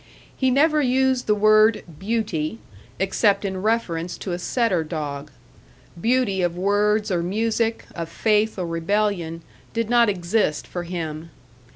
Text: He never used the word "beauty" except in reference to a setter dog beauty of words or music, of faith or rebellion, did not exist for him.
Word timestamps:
He 0.35 0.49
never 0.49 0.81
used 0.81 1.27
the 1.27 1.35
word 1.35 1.83
"beauty" 1.99 2.57
except 2.97 3.45
in 3.45 3.61
reference 3.61 4.17
to 4.17 4.31
a 4.31 4.39
setter 4.39 4.83
dog 4.83 5.29
beauty 6.01 6.41
of 6.41 6.57
words 6.57 7.11
or 7.11 7.21
music, 7.21 7.85
of 7.93 8.09
faith 8.09 8.57
or 8.57 8.65
rebellion, 8.65 9.43
did 9.75 9.91
not 9.91 10.09
exist 10.09 10.65
for 10.65 10.81
him. 10.85 11.29